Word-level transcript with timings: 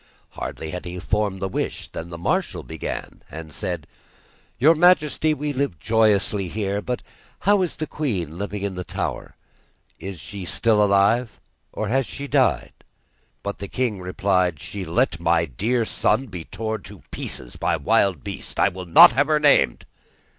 Hardly 0.31 0.71
had 0.71 0.85
he 0.85 0.97
formed 0.97 1.43
the 1.43 1.47
wish 1.47 1.89
than 1.89 2.09
the 2.09 2.17
marshal 2.17 2.63
began, 2.63 3.21
and 3.29 3.53
said: 3.53 3.85
'Your 4.57 4.73
majesty, 4.73 5.35
we 5.35 5.53
live 5.53 5.77
joyously 5.79 6.47
here, 6.47 6.81
but 6.81 7.03
how 7.41 7.61
is 7.61 7.75
the 7.75 7.85
queen 7.85 8.39
living 8.39 8.63
in 8.63 8.73
the 8.73 8.83
tower? 8.83 9.35
Is 9.99 10.19
she 10.19 10.43
still 10.43 10.81
alive, 10.83 11.39
or 11.71 11.89
has 11.89 12.07
she 12.07 12.25
died?' 12.27 12.83
But 13.43 13.59
the 13.59 13.67
king 13.67 13.99
replied: 14.01 14.59
'She 14.59 14.85
let 14.85 15.19
my 15.19 15.45
dear 15.45 15.85
son 15.85 16.25
be 16.25 16.45
torn 16.45 16.81
to 16.81 17.03
pieces 17.11 17.55
by 17.55 17.77
wild 17.77 18.23
beasts; 18.23 18.55
I 18.57 18.69
will 18.69 18.85
not 18.87 19.11
have 19.11 19.27
her 19.27 19.39
named. 19.39 19.85